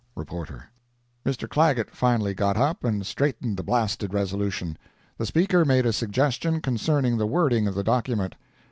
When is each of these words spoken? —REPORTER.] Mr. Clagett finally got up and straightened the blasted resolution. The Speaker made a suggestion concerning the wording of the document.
—REPORTER.] 0.15 0.63
Mr. 1.23 1.47
Clagett 1.47 1.91
finally 1.95 2.33
got 2.33 2.57
up 2.57 2.83
and 2.83 3.05
straightened 3.05 3.55
the 3.55 3.61
blasted 3.61 4.15
resolution. 4.15 4.75
The 5.19 5.27
Speaker 5.27 5.63
made 5.63 5.85
a 5.85 5.93
suggestion 5.93 6.59
concerning 6.59 7.19
the 7.19 7.27
wording 7.27 7.67
of 7.67 7.75
the 7.75 7.83
document. 7.83 8.33